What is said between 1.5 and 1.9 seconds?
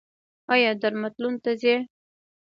ځئ؟